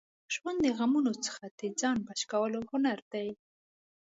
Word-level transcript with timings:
ژوند 0.33 0.59
د 0.63 0.67
غمونو 0.77 1.11
څخه 1.25 1.43
د 1.59 1.61
ځان 1.79 1.97
بچ 2.07 2.19
کولو 2.31 2.59
هنر 2.71 2.99
دی. 3.13 3.29